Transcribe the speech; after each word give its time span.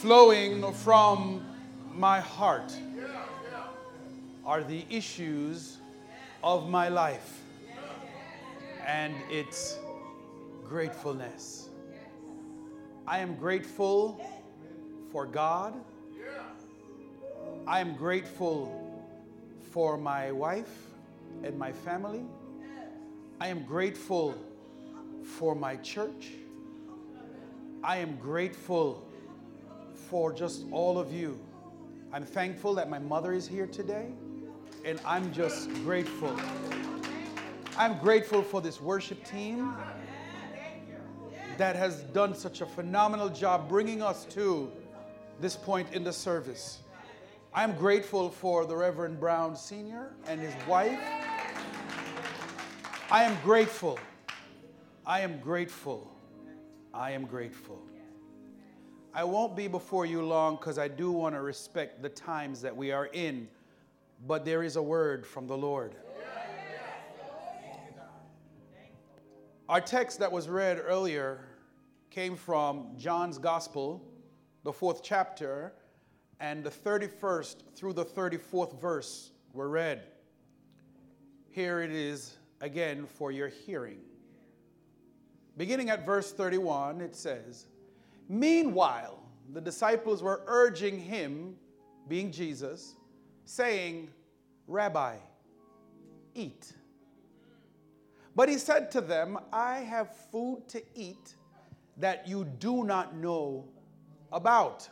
Flowing 0.00 0.74
from 0.74 1.42
my 1.94 2.20
heart 2.20 2.70
are 4.44 4.62
the 4.62 4.84
issues 4.90 5.78
of 6.44 6.68
my 6.68 6.90
life 6.90 7.40
and 8.86 9.14
its 9.30 9.78
gratefulness. 10.68 11.70
I 13.06 13.20
am 13.20 13.36
grateful 13.36 14.20
for 15.10 15.24
God. 15.24 15.72
I 17.66 17.80
am 17.80 17.96
grateful 17.96 19.02
for 19.70 19.96
my 19.96 20.30
wife 20.30 20.92
and 21.42 21.58
my 21.58 21.72
family. 21.72 22.26
I 23.40 23.48
am 23.48 23.64
grateful 23.64 24.34
for 25.22 25.54
my 25.54 25.76
church. 25.76 26.32
I 27.82 27.96
am 27.96 28.16
grateful 28.16 29.05
for 30.08 30.32
just 30.32 30.64
all 30.70 30.98
of 30.98 31.12
you. 31.12 31.38
I'm 32.12 32.24
thankful 32.24 32.74
that 32.74 32.88
my 32.88 32.98
mother 32.98 33.32
is 33.32 33.46
here 33.46 33.66
today, 33.66 34.12
and 34.84 35.00
I'm 35.04 35.32
just 35.32 35.68
grateful. 35.84 36.34
I'm 37.76 37.98
grateful 37.98 38.42
for 38.42 38.60
this 38.60 38.80
worship 38.80 39.24
team 39.24 39.74
that 41.58 41.74
has 41.76 42.02
done 42.14 42.34
such 42.34 42.60
a 42.60 42.66
phenomenal 42.66 43.28
job 43.28 43.68
bringing 43.68 44.02
us 44.02 44.24
to 44.26 44.70
this 45.40 45.56
point 45.56 45.92
in 45.92 46.04
the 46.04 46.12
service. 46.12 46.78
I'm 47.52 47.74
grateful 47.76 48.30
for 48.30 48.66
the 48.66 48.76
Reverend 48.76 49.18
Brown 49.18 49.56
Sr. 49.56 50.14
and 50.26 50.40
his 50.40 50.54
wife. 50.66 51.00
I 53.10 53.24
am 53.24 53.36
grateful. 53.42 53.98
I 55.04 55.20
am 55.20 55.40
grateful. 55.40 56.10
I 56.92 57.12
am 57.12 57.24
grateful. 57.24 57.82
I 59.16 59.24
won't 59.24 59.56
be 59.56 59.66
before 59.66 60.04
you 60.04 60.20
long 60.20 60.56
because 60.56 60.78
I 60.78 60.88
do 60.88 61.10
want 61.10 61.34
to 61.36 61.40
respect 61.40 62.02
the 62.02 62.08
times 62.10 62.60
that 62.60 62.76
we 62.76 62.92
are 62.92 63.06
in, 63.06 63.48
but 64.26 64.44
there 64.44 64.62
is 64.62 64.76
a 64.76 64.82
word 64.82 65.26
from 65.26 65.46
the 65.46 65.56
Lord. 65.56 65.94
Our 69.70 69.80
text 69.80 70.18
that 70.18 70.30
was 70.30 70.50
read 70.50 70.82
earlier 70.86 71.46
came 72.10 72.36
from 72.36 72.88
John's 72.98 73.38
Gospel, 73.38 74.06
the 74.64 74.72
fourth 74.72 75.02
chapter, 75.02 75.72
and 76.38 76.62
the 76.62 76.68
31st 76.68 77.74
through 77.74 77.94
the 77.94 78.04
34th 78.04 78.78
verse 78.78 79.30
were 79.54 79.70
read. 79.70 80.02
Here 81.48 81.80
it 81.80 81.90
is 81.90 82.36
again 82.60 83.06
for 83.06 83.32
your 83.32 83.48
hearing. 83.48 84.00
Beginning 85.56 85.88
at 85.88 86.04
verse 86.04 86.32
31, 86.32 87.00
it 87.00 87.16
says, 87.16 87.64
Meanwhile, 88.28 89.18
the 89.52 89.60
disciples 89.60 90.22
were 90.22 90.42
urging 90.46 90.98
him, 90.98 91.56
being 92.08 92.32
Jesus, 92.32 92.96
saying, 93.44 94.08
Rabbi, 94.66 95.16
eat. 96.34 96.72
But 98.34 98.48
he 98.48 98.58
said 98.58 98.90
to 98.92 99.00
them, 99.00 99.38
I 99.52 99.78
have 99.78 100.14
food 100.30 100.68
to 100.68 100.82
eat 100.94 101.36
that 101.96 102.28
you 102.28 102.44
do 102.44 102.84
not 102.84 103.16
know 103.16 103.64
about. 104.32 104.88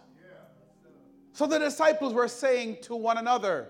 So 1.33 1.47
the 1.47 1.59
disciples 1.59 2.15
were 2.15 2.29
saying 2.29 2.79
to 2.83 2.95
one 2.95 3.19
another, 3.19 3.69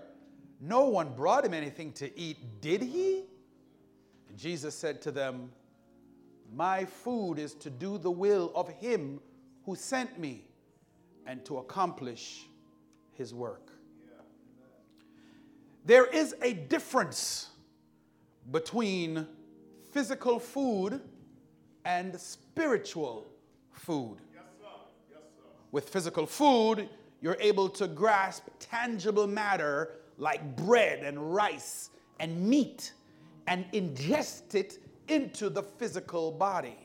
No 0.61 0.85
one 0.85 1.13
brought 1.15 1.43
him 1.43 1.53
anything 1.53 1.91
to 1.93 2.17
eat, 2.17 2.61
did 2.61 2.81
he? 2.81 3.23
And 4.29 4.37
Jesus 4.37 4.75
said 4.75 5.01
to 5.01 5.11
them, 5.11 5.51
My 6.53 6.85
food 6.85 7.39
is 7.39 7.55
to 7.55 7.69
do 7.69 7.97
the 7.97 8.11
will 8.11 8.51
of 8.55 8.69
him 8.69 9.19
who 9.65 9.75
sent 9.75 10.19
me 10.19 10.45
and 11.25 11.43
to 11.45 11.57
accomplish 11.57 12.47
his 13.13 13.33
work. 13.33 13.71
There 15.85 16.05
is 16.05 16.35
a 16.41 16.53
difference 16.53 17.49
between 18.51 19.27
physical 19.91 20.39
food 20.39 21.01
and 21.83 22.19
spiritual 22.19 23.25
food. 23.71 24.17
With 25.71 25.89
physical 25.89 26.25
food, 26.25 26.89
you're 27.21 27.37
able 27.39 27.69
to 27.69 27.87
grasp 27.87 28.47
tangible 28.59 29.27
matter 29.27 29.91
like 30.17 30.55
bread 30.55 31.03
and 31.03 31.33
rice 31.33 31.89
and 32.19 32.47
meat 32.47 32.93
and 33.47 33.65
ingest 33.73 34.55
it 34.55 34.79
into 35.07 35.49
the 35.49 35.61
physical 35.61 36.31
body 36.31 36.84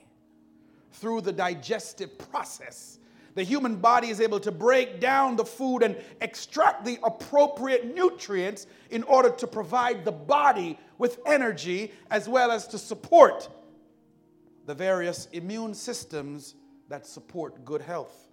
through 0.92 1.22
the 1.22 1.32
digestive 1.32 2.18
process. 2.18 2.98
The 3.34 3.42
human 3.44 3.76
body 3.76 4.08
is 4.08 4.20
able 4.20 4.40
to 4.40 4.50
break 4.50 5.00
down 5.00 5.36
the 5.36 5.44
food 5.44 5.82
and 5.82 5.96
extract 6.20 6.84
the 6.84 6.98
appropriate 7.02 7.94
nutrients 7.94 8.66
in 8.90 9.02
order 9.04 9.30
to 9.30 9.46
provide 9.46 10.04
the 10.04 10.12
body 10.12 10.78
with 10.98 11.20
energy 11.24 11.92
as 12.10 12.28
well 12.28 12.50
as 12.50 12.66
to 12.68 12.78
support 12.78 13.48
the 14.66 14.74
various 14.74 15.28
immune 15.32 15.74
systems 15.74 16.54
that 16.88 17.06
support 17.06 17.64
good 17.64 17.80
health. 17.80 18.28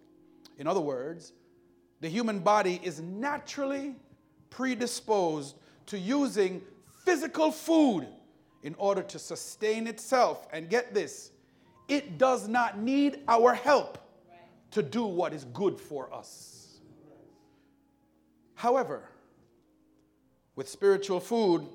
In 0.58 0.68
other 0.68 0.82
words, 0.82 1.34
the 2.02 2.10
human 2.10 2.40
body 2.40 2.80
is 2.84 3.00
naturally 3.00 3.96
predisposed 4.50 5.56
to 5.88 5.98
using 5.98 6.62
physical 7.06 7.52
food 7.52 8.08
in 8.64 8.76
order 8.78 9.02
to 9.04 9.20
sustain 9.20 9.88
itself. 9.88 10.48
And 10.52 10.70
get 10.70 10.94
this, 10.94 11.32
it 11.88 12.18
does 12.18 12.48
not 12.48 12.80
need 12.80 13.20
our 13.28 13.54
help 13.54 13.98
to 14.72 14.84
do 14.84 15.06
what 15.06 15.34
is 15.34 15.46
good 15.46 15.80
for 15.80 16.14
us. 16.14 16.80
However, 18.56 19.04
with 20.56 20.68
spiritual 20.68 21.20
food, 21.20 21.68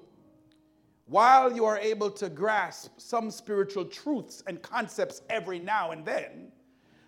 while 1.07 1.53
you 1.53 1.65
are 1.65 1.79
able 1.79 2.11
to 2.11 2.29
grasp 2.29 2.93
some 2.99 3.31
spiritual 3.31 3.85
truths 3.85 4.43
and 4.47 4.61
concepts 4.63 5.23
every 5.31 5.59
now 5.59 5.93
and 5.93 6.05
then, 6.05 6.51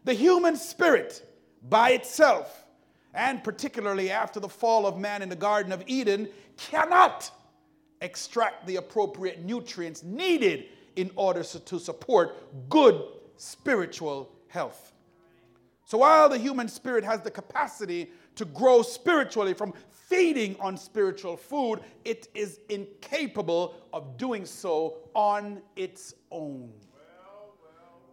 the 0.05 0.15
human 0.15 0.57
spirit 0.57 1.27
by 1.69 1.91
itself, 1.91 2.67
and 3.15 3.43
particularly 3.43 4.11
after 4.11 4.41
the 4.41 4.49
fall 4.49 4.87
of 4.87 4.99
man 4.99 5.23
in 5.23 5.29
the 5.29 5.37
Garden 5.37 5.73
of 5.73 5.83
Eden, 5.87 6.29
cannot 6.57 7.31
extract 8.01 8.67
the 8.67 8.77
appropriate 8.77 9.45
nutrients 9.45 10.03
needed 10.03 10.67
in 10.97 11.11
order 11.17 11.43
to 11.43 11.79
support 11.79 12.69
good 12.69 13.03
spiritual 13.37 14.31
health. 14.49 14.93
So 15.85 15.99
while 15.99 16.29
the 16.29 16.39
human 16.39 16.69
spirit 16.69 17.05
has 17.05 17.21
the 17.21 17.31
capacity 17.31 18.11
to 18.37 18.45
grow 18.45 18.83
spiritually 18.83 19.55
from 19.55 19.75
feeding 19.91 20.57
on 20.61 20.77
spiritual 20.77 21.37
food, 21.37 21.81
it 22.05 22.29
is 22.35 22.61
incapable 22.69 23.75
of 23.93 24.17
doing 24.17 24.47
so 24.47 24.97
on 25.15 25.61
its 25.77 26.15
own. 26.31 26.73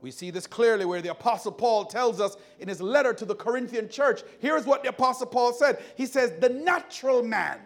We 0.01 0.09
see 0.09 0.31
this 0.31 0.47
clearly 0.47 0.85
where 0.85 1.01
the 1.01 1.11
Apostle 1.11 1.51
Paul 1.51 1.85
tells 1.85 2.19
us 2.19 2.35
in 2.59 2.67
his 2.67 2.81
letter 2.81 3.13
to 3.13 3.23
the 3.23 3.35
Corinthian 3.35 3.87
church. 3.87 4.23
Here's 4.39 4.65
what 4.65 4.81
the 4.81 4.89
Apostle 4.89 5.27
Paul 5.27 5.53
said 5.53 5.81
He 5.95 6.07
says, 6.07 6.33
The 6.39 6.49
natural 6.49 7.21
man 7.21 7.59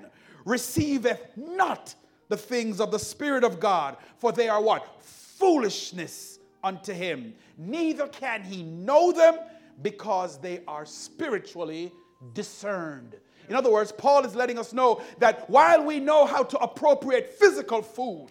receiveth 0.43 1.21
not 1.37 1.95
the 2.29 2.37
things 2.37 2.79
of 2.79 2.91
the 2.91 2.99
Spirit 2.99 3.43
of 3.43 3.59
God, 3.59 3.97
for 4.17 4.31
they 4.31 4.49
are 4.49 4.61
what? 4.61 5.01
Foolishness 5.01 6.39
unto 6.63 6.93
him. 6.93 7.33
Neither 7.57 8.07
can 8.07 8.43
he 8.43 8.63
know 8.63 9.11
them 9.11 9.37
because 9.81 10.39
they 10.39 10.61
are 10.67 10.85
spiritually 10.85 11.91
discerned. 12.33 13.15
In 13.49 13.55
other 13.55 13.71
words, 13.71 13.91
Paul 13.91 14.25
is 14.25 14.35
letting 14.35 14.57
us 14.57 14.73
know 14.73 15.01
that 15.19 15.49
while 15.49 15.83
we 15.83 15.99
know 15.99 16.25
how 16.25 16.43
to 16.43 16.57
appropriate 16.57 17.29
physical 17.29 17.81
food, 17.81 18.29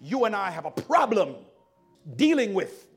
you 0.00 0.24
and 0.24 0.34
I 0.34 0.50
have 0.50 0.64
a 0.64 0.70
problem 0.70 1.36
dealing 2.16 2.52
with 2.52 2.88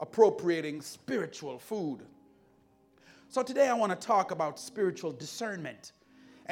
appropriating 0.00 0.82
spiritual 0.82 1.58
food. 1.58 2.00
So 3.28 3.42
today 3.42 3.68
I 3.68 3.74
want 3.74 3.98
to 3.98 4.06
talk 4.06 4.32
about 4.32 4.58
spiritual 4.58 5.12
discernment 5.12 5.92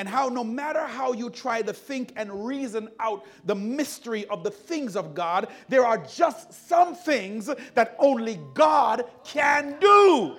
and 0.01 0.09
how 0.09 0.31
no 0.31 0.43
matter 0.43 0.87
how 0.87 1.13
you 1.13 1.29
try 1.29 1.61
to 1.61 1.75
think 1.75 2.15
and 2.17 2.47
reason 2.47 2.89
out 3.01 3.27
the 3.45 3.55
mystery 3.55 4.25
of 4.29 4.43
the 4.43 4.51
things 4.51 4.97
of 4.97 5.15
God, 5.15 5.49
there 5.69 5.85
are 5.85 5.99
just 5.99 6.55
some 6.69 6.95
things 6.95 7.51
that 7.75 7.97
only 7.99 8.41
God 8.55 9.05
can 9.25 9.77
do. 9.79 10.39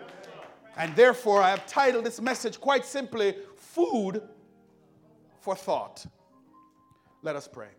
And 0.78 0.96
therefore, 0.96 1.44
I 1.44 1.52
have 1.52 1.68
titled 1.68 2.06
this 2.06 2.20
message 2.20 2.60
quite 2.60 2.84
simply 2.84 3.36
Food 3.56 4.24
for 5.42 5.56
Thought. 5.56 6.08
Let 7.22 7.36
us 7.36 7.48
pray. 7.48 7.70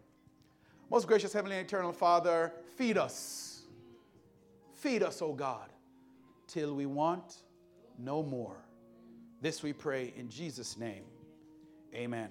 Most 0.88 1.08
gracious 1.08 1.32
Heavenly 1.32 1.56
and 1.56 1.67
Eternal 1.67 1.93
Father, 1.93 2.52
feed 2.76 2.96
us. 2.96 3.62
Feed 4.75 5.02
us, 5.02 5.20
O 5.20 5.32
God, 5.32 5.73
till 6.46 6.76
we 6.76 6.87
want 6.87 7.38
no 7.99 8.23
more. 8.23 8.64
This 9.40 9.64
we 9.64 9.73
pray 9.73 10.14
in 10.17 10.31
Jesus' 10.31 10.76
name. 10.76 11.02
Amen. 11.94 12.30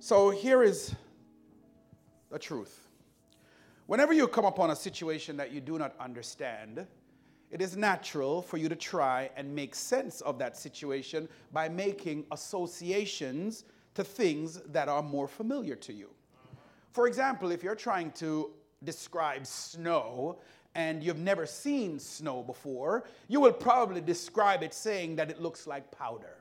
So 0.00 0.30
here 0.30 0.62
is 0.62 0.94
the 2.30 2.38
truth. 2.38 2.88
Whenever 3.86 4.12
you 4.12 4.26
come 4.26 4.44
upon 4.44 4.70
a 4.70 4.76
situation 4.76 5.36
that 5.36 5.52
you 5.52 5.60
do 5.60 5.78
not 5.78 5.94
understand, 6.00 6.86
it 7.50 7.62
is 7.62 7.76
natural 7.76 8.42
for 8.42 8.56
you 8.56 8.68
to 8.68 8.76
try 8.76 9.30
and 9.36 9.54
make 9.54 9.74
sense 9.74 10.20
of 10.22 10.38
that 10.38 10.56
situation 10.56 11.28
by 11.52 11.68
making 11.68 12.26
associations 12.32 13.64
to 13.94 14.04
things 14.04 14.60
that 14.68 14.88
are 14.88 15.02
more 15.02 15.26
familiar 15.26 15.76
to 15.76 15.92
you. 15.92 16.10
For 16.92 17.06
example, 17.06 17.50
if 17.52 17.62
you're 17.62 17.74
trying 17.74 18.10
to 18.12 18.50
describe 18.84 19.46
snow 19.46 20.38
and 20.74 21.02
you've 21.02 21.18
never 21.18 21.46
seen 21.46 21.98
snow 21.98 22.42
before, 22.42 23.04
you 23.28 23.40
will 23.40 23.52
probably 23.52 24.00
describe 24.00 24.62
it 24.62 24.74
saying 24.74 25.16
that 25.16 25.30
it 25.30 25.40
looks 25.40 25.66
like 25.66 25.90
powder. 25.90 26.37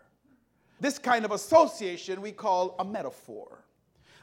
This 0.80 1.00
kind 1.00 1.26
of 1.26 1.32
association 1.32 2.22
we 2.22 2.32
call 2.32 2.76
a 2.80 2.86
metaphor. 2.86 3.64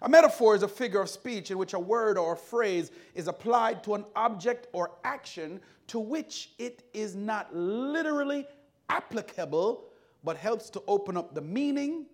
A 0.03 0.09
metaphor 0.09 0.55
is 0.55 0.62
a 0.62 0.69
figure 0.69 1.01
of 1.01 1.09
speech 1.09 1.51
in 1.51 1.59
which 1.59 1.73
a 1.73 1.79
word 1.79 2.19
or 2.19 2.35
a 2.35 2.37
phrase 2.37 2.91
is 3.15 3.27
applied 3.27 3.83
to 3.85 3.95
an 3.95 4.05
object 4.15 4.69
or 4.73 4.93
action 5.03 5.61
to 5.89 5.99
which 5.99 6.51
it 6.59 6.85
is 6.93 7.17
not 7.17 7.55
literally 7.55 8.47
applicable, 8.89 9.85
but 10.23 10.37
helps 10.37 10.71
to 10.71 10.83
open 10.87 11.17
up 11.17 11.35
the 11.35 11.41
meaning, 11.41 12.06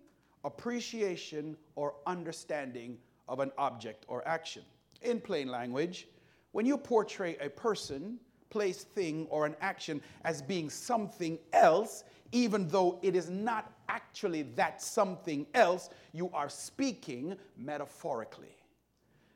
appreciation, 0.43 1.55
or 1.75 1.95
understanding 2.07 2.97
of 3.27 3.39
an 3.39 3.51
object 3.57 4.05
or 4.07 4.27
action. 4.27 4.63
In 5.01 5.19
plain 5.19 5.49
language, 5.49 6.07
when 6.51 6.65
you 6.65 6.77
portray 6.77 7.37
a 7.37 7.49
person, 7.49 8.19
place, 8.49 8.83
thing, 8.83 9.27
or 9.29 9.45
an 9.45 9.55
action 9.61 10.01
as 10.23 10.41
being 10.41 10.69
something 10.69 11.37
else, 11.53 12.03
even 12.31 12.67
though 12.67 12.99
it 13.01 13.15
is 13.15 13.29
not 13.29 13.73
actually 13.89 14.43
that 14.43 14.81
something 14.81 15.45
else, 15.53 15.89
you 16.13 16.29
are 16.33 16.49
speaking 16.49 17.35
metaphorically. 17.57 18.55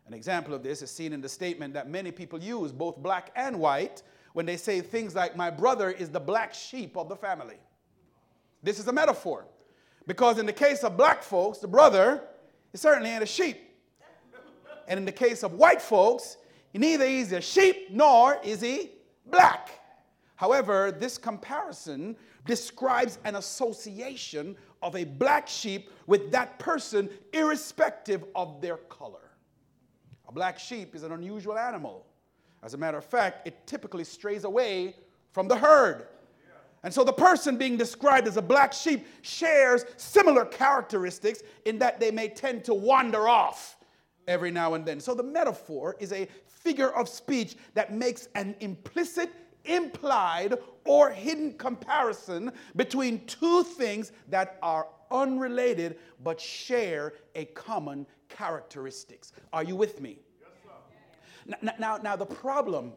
An 0.08 0.14
example 0.14 0.54
of 0.54 0.64
this 0.64 0.82
is 0.82 0.92
seen 0.92 1.14
in 1.14 1.22
the 1.22 1.30
statement 1.30 1.74
that 1.74 1.90
many 1.90 2.12
people 2.12 2.42
use, 2.42 2.72
both 2.72 2.98
black 2.98 3.32
and 3.36 3.60
white, 3.60 4.04
when 4.34 4.46
they 4.46 4.58
say 4.58 4.82
things 4.82 5.16
like, 5.16 5.36
My 5.36 5.50
brother 5.50 5.90
is 5.90 6.10
the 6.10 6.20
black 6.20 6.54
sheep 6.54 6.96
of 6.96 7.10
the 7.10 7.16
family. 7.16 7.58
This 8.62 8.80
is 8.80 8.88
a 8.88 8.94
metaphor. 8.94 9.46
Because 10.08 10.38
in 10.38 10.46
the 10.46 10.54
case 10.54 10.84
of 10.84 10.98
black 10.98 11.24
folks, 11.24 11.58
the 11.58 11.68
brother 11.68 12.22
is 12.74 12.82
certainly 12.82 13.10
ain't 13.10 13.24
a 13.24 13.28
sheep. 13.28 13.58
And 14.88 15.00
in 15.00 15.06
the 15.06 15.12
case 15.12 15.44
of 15.44 15.54
white 15.54 15.82
folks, 15.82 16.38
neither 16.74 17.06
is 17.06 17.32
a 17.32 17.42
sheep 17.42 17.88
nor 17.90 18.40
is 18.44 18.62
he 18.62 18.92
black. 19.26 19.70
However, 20.36 20.92
this 20.92 21.18
comparison 21.18 22.16
describes 22.46 23.20
an 23.24 23.36
association 23.36 24.56
of 24.82 24.96
a 24.96 25.04
black 25.04 25.48
sheep 25.48 25.90
with 26.08 26.32
that 26.32 26.60
person, 26.60 27.10
irrespective 27.34 28.26
of 28.36 28.62
their 28.62 28.78
color. 28.78 29.32
A 30.28 30.32
black 30.32 30.60
sheep 30.60 30.96
is 30.96 31.04
an 31.04 31.12
unusual 31.12 31.58
animal. 31.58 32.06
As 32.64 32.74
a 32.74 32.78
matter 32.78 32.98
of 32.98 33.06
fact, 33.06 33.48
it 33.48 33.66
typically 33.66 34.04
strays 34.04 34.44
away 34.44 34.96
from 35.32 35.48
the 35.48 35.58
herd. 35.58 36.08
And 36.84 36.94
so 36.94 37.04
the 37.04 37.14
person 37.14 37.58
being 37.58 37.78
described 37.78 38.28
as 38.28 38.38
a 38.38 38.42
black 38.44 38.72
sheep 38.72 39.08
shares 39.24 39.86
similar 39.98 40.46
characteristics 40.46 41.42
in 41.66 41.80
that 41.80 42.00
they 42.00 42.12
may 42.12 42.30
tend 42.30 42.64
to 42.66 42.76
wander 42.76 43.28
off 43.28 43.78
every 44.28 44.52
now 44.52 44.76
and 44.76 44.86
then. 44.86 45.00
So 45.00 45.16
the 45.16 45.24
metaphor 45.24 45.96
is 46.00 46.12
a 46.12 46.28
figure 46.48 46.92
of 46.92 47.10
speech 47.10 47.56
that 47.74 47.92
makes 47.92 48.28
an 48.36 48.56
implicit, 48.60 49.32
implied, 49.66 50.56
or 50.86 51.10
hidden 51.12 51.54
comparison 51.54 52.52
between 52.76 53.26
two 53.26 53.64
things 53.64 54.12
that 54.30 54.58
are 54.62 54.88
unrelated 55.12 55.98
but 56.24 56.40
share 56.40 57.14
a 57.36 57.46
common 57.46 58.06
characteristics. 58.30 59.32
Are 59.54 59.64
you 59.64 59.76
with 59.76 60.02
me? 60.02 60.20
Yes, 61.48 61.58
Now, 61.62 61.74
now, 61.80 61.98
now, 61.98 62.16
the 62.16 62.26
problem 62.26 62.94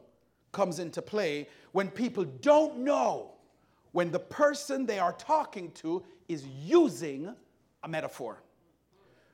comes 0.53 0.79
into 0.79 1.03
play 1.03 1.49
when 1.73 1.88
people 1.88 2.25
don't 2.25 2.79
know 2.79 3.32
when 3.93 4.11
the 4.11 4.19
person 4.19 4.87
they 4.87 4.99
are 4.99 5.12
talking 5.12 5.70
to 5.73 6.03
is 6.29 6.47
using 6.47 7.35
a 7.82 7.88
metaphor. 7.88 8.43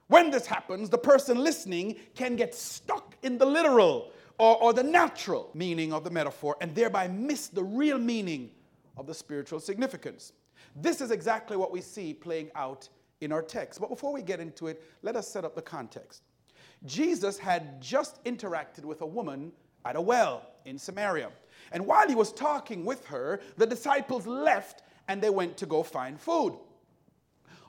When 0.08 0.30
this 0.30 0.46
happens, 0.46 0.90
the 0.90 0.98
person 0.98 1.38
listening 1.38 1.96
can 2.14 2.36
get 2.36 2.54
stuck 2.54 3.16
in 3.22 3.38
the 3.38 3.46
literal 3.46 4.12
or, 4.38 4.60
or 4.62 4.72
the 4.72 4.82
natural 4.82 5.50
meaning 5.54 5.92
of 5.92 6.04
the 6.04 6.10
metaphor 6.10 6.56
and 6.60 6.74
thereby 6.74 7.08
miss 7.08 7.48
the 7.48 7.62
real 7.62 7.98
meaning 7.98 8.50
of 8.96 9.06
the 9.06 9.14
spiritual 9.14 9.60
significance. 9.60 10.32
This 10.76 11.00
is 11.00 11.10
exactly 11.10 11.56
what 11.56 11.70
we 11.70 11.80
see 11.80 12.14
playing 12.14 12.50
out 12.54 12.88
in 13.20 13.32
our 13.32 13.42
text. 13.42 13.80
But 13.80 13.90
before 13.90 14.12
we 14.12 14.22
get 14.22 14.40
into 14.40 14.66
it, 14.66 14.82
let 15.02 15.16
us 15.16 15.28
set 15.28 15.44
up 15.44 15.54
the 15.54 15.62
context. 15.62 16.22
Jesus 16.84 17.38
had 17.38 17.80
just 17.80 18.22
interacted 18.24 18.84
with 18.84 19.00
a 19.00 19.06
woman 19.06 19.52
at 19.84 19.96
a 19.96 20.00
well 20.00 20.46
in 20.64 20.78
Samaria. 20.78 21.30
And 21.72 21.86
while 21.86 22.08
he 22.08 22.14
was 22.14 22.32
talking 22.32 22.84
with 22.84 23.06
her, 23.06 23.40
the 23.56 23.66
disciples 23.66 24.26
left 24.26 24.82
and 25.08 25.20
they 25.20 25.30
went 25.30 25.56
to 25.58 25.66
go 25.66 25.82
find 25.82 26.20
food. 26.20 26.58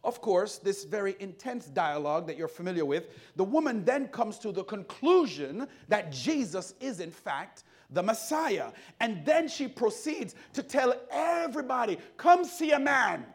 Of 0.05 0.21
course, 0.21 0.59
this 0.59 0.83
very 0.83 1.15
intense 1.19 1.65
dialogue 1.65 2.27
that 2.27 2.37
you're 2.37 2.47
familiar 2.47 2.85
with, 2.85 3.05
the 3.35 3.43
woman 3.43 3.83
then 3.83 4.07
comes 4.09 4.37
to 4.39 4.51
the 4.51 4.63
conclusion 4.63 5.67
that 5.87 6.11
Jesus 6.11 6.75
is, 6.79 6.99
in 6.99 7.09
fact, 7.09 7.63
the 7.89 8.03
Messiah. 8.03 8.71
And 8.99 9.25
then 9.25 9.47
she 9.47 9.67
proceeds 9.67 10.35
to 10.53 10.61
tell 10.61 10.93
everybody, 11.09 11.97
Come 12.17 12.45
see 12.45 12.71
a 12.71 12.79
man 12.79 13.25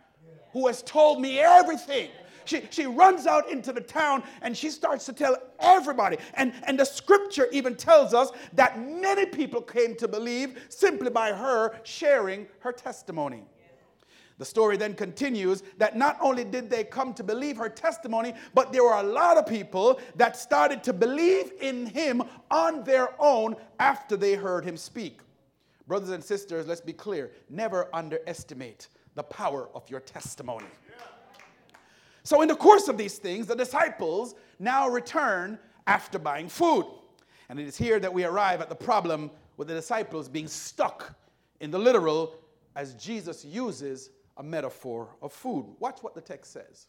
who 0.52 0.68
has 0.68 0.82
told 0.82 1.20
me 1.20 1.40
everything. 1.40 2.10
She, 2.44 2.62
she 2.70 2.86
runs 2.86 3.26
out 3.26 3.50
into 3.50 3.72
the 3.72 3.80
town 3.80 4.22
and 4.40 4.56
she 4.56 4.70
starts 4.70 5.06
to 5.06 5.12
tell 5.12 5.36
everybody. 5.58 6.18
And, 6.34 6.52
and 6.64 6.78
the 6.78 6.84
scripture 6.84 7.48
even 7.50 7.74
tells 7.74 8.14
us 8.14 8.30
that 8.52 8.80
many 8.80 9.26
people 9.26 9.60
came 9.60 9.96
to 9.96 10.06
believe 10.06 10.66
simply 10.68 11.10
by 11.10 11.32
her 11.32 11.80
sharing 11.82 12.46
her 12.60 12.72
testimony. 12.72 13.44
The 14.40 14.46
story 14.46 14.78
then 14.78 14.94
continues 14.94 15.62
that 15.76 15.98
not 15.98 16.16
only 16.18 16.44
did 16.44 16.70
they 16.70 16.82
come 16.82 17.12
to 17.12 17.22
believe 17.22 17.58
her 17.58 17.68
testimony, 17.68 18.32
but 18.54 18.72
there 18.72 18.82
were 18.82 18.94
a 18.94 19.02
lot 19.02 19.36
of 19.36 19.46
people 19.46 20.00
that 20.16 20.34
started 20.34 20.82
to 20.84 20.94
believe 20.94 21.52
in 21.60 21.84
him 21.84 22.22
on 22.50 22.82
their 22.84 23.10
own 23.18 23.54
after 23.78 24.16
they 24.16 24.32
heard 24.32 24.64
him 24.64 24.78
speak. 24.78 25.20
Brothers 25.86 26.08
and 26.08 26.24
sisters, 26.24 26.66
let's 26.66 26.80
be 26.80 26.94
clear 26.94 27.32
never 27.50 27.94
underestimate 27.94 28.88
the 29.14 29.22
power 29.22 29.68
of 29.74 29.82
your 29.90 30.00
testimony. 30.00 30.64
So, 32.22 32.40
in 32.40 32.48
the 32.48 32.56
course 32.56 32.88
of 32.88 32.96
these 32.96 33.18
things, 33.18 33.46
the 33.46 33.54
disciples 33.54 34.34
now 34.58 34.88
return 34.88 35.58
after 35.86 36.18
buying 36.18 36.48
food. 36.48 36.86
And 37.50 37.60
it 37.60 37.66
is 37.66 37.76
here 37.76 38.00
that 38.00 38.14
we 38.14 38.24
arrive 38.24 38.62
at 38.62 38.70
the 38.70 38.74
problem 38.74 39.30
with 39.58 39.68
the 39.68 39.74
disciples 39.74 40.30
being 40.30 40.48
stuck 40.48 41.14
in 41.60 41.70
the 41.70 41.78
literal 41.78 42.36
as 42.74 42.94
Jesus 42.94 43.44
uses 43.44 44.08
a 44.40 44.42
metaphor 44.42 45.10
of 45.20 45.34
food. 45.34 45.66
Watch 45.80 45.98
what 46.00 46.14
the 46.14 46.20
text 46.22 46.52
says. 46.52 46.86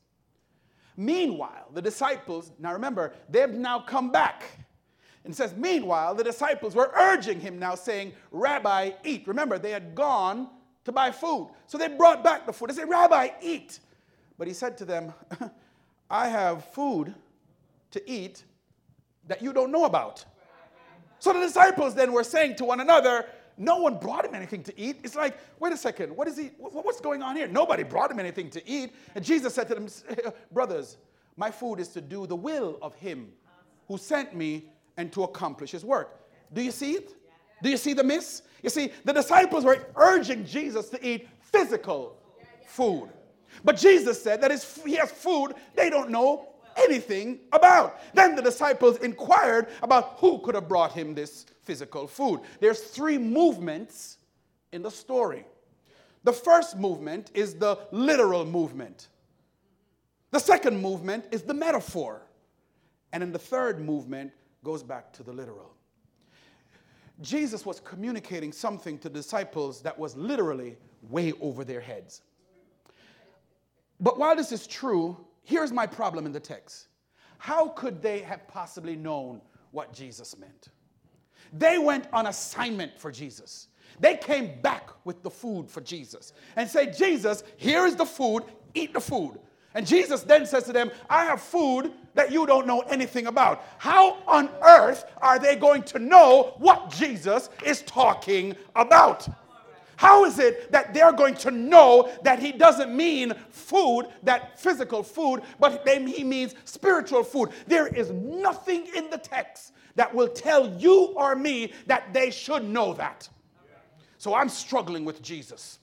Meanwhile, 0.95 1.67
the 1.73 1.81
disciples, 1.81 2.49
now 2.57 2.71
remember, 2.71 3.13
they've 3.29 3.49
now 3.49 3.79
come 3.79 4.09
back. 4.09 4.43
And 5.25 5.35
says, 5.35 5.53
Meanwhile, 5.55 6.15
the 6.15 6.23
disciples 6.23 6.75
were 6.75 6.91
urging 6.95 7.41
him 7.41 7.59
now, 7.59 7.75
saying, 7.75 8.13
Rabbi, 8.31 8.91
eat. 9.03 9.27
Remember, 9.27 9.59
they 9.59 9.71
had 9.71 9.93
gone 9.93 10.49
to 10.85 10.93
buy 10.93 11.11
food. 11.11 11.51
So 11.67 11.77
they 11.77 11.89
brought 11.89 12.23
back 12.23 12.45
the 12.45 12.53
food. 12.53 12.69
They 12.69 12.73
said, 12.73 12.89
Rabbi, 12.89 13.29
eat. 13.41 13.79
But 14.37 14.47
he 14.47 14.53
said 14.53 14.77
to 14.77 14.85
them, 14.85 15.13
I 16.09 16.29
have 16.29 16.63
food 16.65 17.13
to 17.91 18.09
eat 18.09 18.45
that 19.27 19.41
you 19.41 19.51
don't 19.51 19.71
know 19.71 19.83
about. 19.83 20.23
So 21.19 21.33
the 21.33 21.41
disciples 21.41 21.95
then 21.95 22.13
were 22.13 22.23
saying 22.23 22.55
to 22.55 22.65
one 22.65 22.79
another, 22.79 23.25
no 23.57 23.77
one 23.77 23.97
brought 23.97 24.25
him 24.25 24.33
anything 24.35 24.63
to 24.63 24.79
eat. 24.79 24.97
It's 25.03 25.15
like, 25.15 25.37
wait 25.59 25.73
a 25.73 25.77
second, 25.77 26.15
what 26.15 26.27
is 26.27 26.37
he, 26.37 26.51
what's 26.57 27.01
going 27.01 27.21
on 27.21 27.35
here? 27.35 27.47
Nobody 27.47 27.83
brought 27.83 28.11
him 28.11 28.19
anything 28.19 28.49
to 28.51 28.67
eat. 28.67 28.93
And 29.15 29.23
Jesus 29.23 29.53
said 29.53 29.67
to 29.69 29.75
them, 29.75 29.87
eh, 30.09 30.31
brothers, 30.51 30.97
my 31.37 31.51
food 31.51 31.79
is 31.79 31.89
to 31.89 32.01
do 32.01 32.27
the 32.27 32.35
will 32.35 32.77
of 32.81 32.95
him 32.95 33.31
who 33.87 33.97
sent 33.97 34.35
me 34.35 34.69
and 34.97 35.11
to 35.13 35.23
accomplish 35.23 35.71
his 35.71 35.85
work. 35.85 36.21
Do 36.53 36.61
you 36.61 36.71
see 36.71 36.93
it? 36.93 37.15
Do 37.61 37.69
you 37.69 37.77
see 37.77 37.93
the 37.93 38.03
miss? 38.03 38.41
You 38.63 38.69
see, 38.69 38.91
the 39.05 39.13
disciples 39.13 39.63
were 39.63 39.85
urging 39.95 40.45
Jesus 40.45 40.89
to 40.89 41.07
eat 41.07 41.27
physical 41.39 42.17
food. 42.65 43.09
But 43.63 43.77
Jesus 43.77 44.21
said 44.21 44.41
that 44.41 44.51
he 44.85 44.95
has 44.95 45.11
food 45.11 45.53
they 45.75 45.89
don't 45.89 46.09
know 46.09 46.47
anything 46.77 47.39
about. 47.51 47.99
Then 48.13 48.35
the 48.35 48.41
disciples 48.41 48.97
inquired 48.97 49.67
about 49.81 50.15
who 50.17 50.39
could 50.39 50.55
have 50.55 50.67
brought 50.67 50.91
him 50.93 51.13
this 51.13 51.45
physical 51.63 52.07
food. 52.07 52.41
There's 52.59 52.81
three 52.81 53.17
movements 53.17 54.17
in 54.71 54.81
the 54.81 54.91
story. 54.91 55.45
The 56.23 56.33
first 56.33 56.77
movement 56.77 57.31
is 57.33 57.55
the 57.55 57.77
literal 57.91 58.45
movement. 58.45 59.07
The 60.31 60.39
second 60.39 60.81
movement 60.81 61.25
is 61.31 61.41
the 61.41 61.53
metaphor. 61.53 62.21
And 63.13 63.21
then 63.21 63.31
the 63.31 63.39
third 63.39 63.81
movement 63.81 64.31
goes 64.63 64.83
back 64.83 65.11
to 65.13 65.23
the 65.23 65.33
literal. 65.33 65.73
Jesus 67.21 67.65
was 67.65 67.79
communicating 67.79 68.51
something 68.51 68.97
to 68.99 69.09
disciples 69.09 69.81
that 69.81 69.97
was 69.97 70.15
literally 70.15 70.77
way 71.09 71.33
over 71.41 71.63
their 71.63 71.81
heads. 71.81 72.21
But 73.99 74.17
while 74.17 74.35
this 74.35 74.51
is 74.51 74.65
true, 74.65 75.17
here's 75.43 75.71
my 75.71 75.87
problem 75.87 76.25
in 76.25 76.31
the 76.31 76.39
text. 76.39 76.87
How 77.37 77.69
could 77.69 78.01
they 78.01 78.19
have 78.19 78.47
possibly 78.47 78.95
known 78.95 79.41
what 79.71 79.93
Jesus 79.93 80.37
meant? 80.37 80.69
They 81.53 81.77
went 81.77 82.07
on 82.13 82.27
assignment 82.27 82.99
for 82.99 83.11
Jesus. 83.11 83.67
They 83.99 84.15
came 84.15 84.61
back 84.61 84.89
with 85.03 85.21
the 85.23 85.29
food 85.29 85.69
for 85.69 85.81
Jesus 85.81 86.33
and 86.55 86.69
say, 86.69 86.91
Jesus, 86.91 87.43
here 87.57 87.85
is 87.85 87.95
the 87.95 88.05
food, 88.05 88.43
eat 88.73 88.93
the 88.93 89.01
food. 89.01 89.39
And 89.73 89.87
Jesus 89.87 90.21
then 90.23 90.45
says 90.45 90.65
to 90.65 90.73
them, 90.73 90.91
I 91.09 91.25
have 91.25 91.41
food 91.41 91.93
that 92.13 92.31
you 92.31 92.45
don't 92.45 92.67
know 92.67 92.81
anything 92.81 93.27
about. 93.27 93.63
How 93.77 94.17
on 94.27 94.49
earth 94.61 95.05
are 95.21 95.39
they 95.39 95.55
going 95.55 95.83
to 95.83 95.99
know 95.99 96.55
what 96.57 96.91
Jesus 96.91 97.49
is 97.65 97.81
talking 97.83 98.55
about? 98.75 99.27
How 100.01 100.25
is 100.25 100.39
it 100.39 100.71
that 100.71 100.95
they're 100.95 101.13
going 101.13 101.35
to 101.35 101.51
know 101.51 102.11
that 102.23 102.39
he 102.39 102.51
doesn't 102.51 102.91
mean 102.91 103.35
food, 103.51 104.07
that 104.23 104.59
physical 104.59 105.03
food, 105.03 105.43
but 105.59 105.87
he 105.87 106.23
means 106.23 106.55
spiritual 106.65 107.23
food? 107.23 107.51
There 107.67 107.85
is 107.85 108.09
nothing 108.09 108.87
in 108.95 109.11
the 109.11 109.19
text 109.19 109.73
that 109.93 110.11
will 110.11 110.27
tell 110.27 110.67
you 110.67 111.13
or 111.15 111.35
me 111.35 111.73
that 111.85 112.15
they 112.15 112.31
should 112.31 112.63
know 112.63 112.93
that. 112.93 113.29
So 114.17 114.33
I'm 114.33 114.49
struggling 114.49 115.05
with 115.05 115.21
Jesus. 115.21 115.77